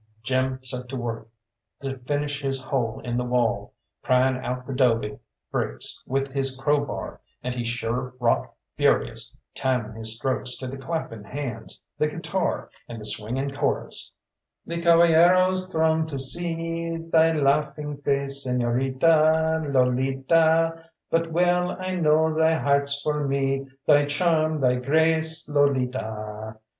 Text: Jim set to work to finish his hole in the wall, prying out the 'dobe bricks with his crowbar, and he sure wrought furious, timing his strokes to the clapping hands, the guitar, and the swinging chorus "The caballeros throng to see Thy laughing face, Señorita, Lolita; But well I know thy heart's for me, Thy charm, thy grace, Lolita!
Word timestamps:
Jim 0.23 0.57
set 0.63 0.89
to 0.89 0.95
work 0.95 1.27
to 1.79 1.95
finish 1.99 2.41
his 2.41 2.59
hole 2.59 2.99
in 3.03 3.17
the 3.17 3.23
wall, 3.23 3.71
prying 4.01 4.35
out 4.43 4.65
the 4.65 4.73
'dobe 4.73 5.19
bricks 5.51 6.03
with 6.07 6.31
his 6.33 6.57
crowbar, 6.59 7.21
and 7.43 7.53
he 7.53 7.63
sure 7.63 8.15
wrought 8.19 8.51
furious, 8.75 9.37
timing 9.53 9.93
his 9.93 10.15
strokes 10.17 10.57
to 10.57 10.65
the 10.65 10.75
clapping 10.75 11.23
hands, 11.23 11.79
the 11.99 12.07
guitar, 12.07 12.67
and 12.89 12.99
the 12.99 13.05
swinging 13.05 13.51
chorus 13.51 14.11
"The 14.65 14.81
caballeros 14.81 15.71
throng 15.71 16.07
to 16.07 16.19
see 16.19 16.97
Thy 16.97 17.33
laughing 17.33 17.97
face, 17.97 18.47
Señorita, 18.47 19.71
Lolita; 19.71 20.83
But 21.11 21.31
well 21.31 21.77
I 21.79 21.93
know 21.93 22.33
thy 22.33 22.55
heart's 22.55 22.99
for 23.03 23.27
me, 23.27 23.67
Thy 23.85 24.05
charm, 24.05 24.61
thy 24.61 24.77
grace, 24.77 25.47
Lolita! 25.47 26.57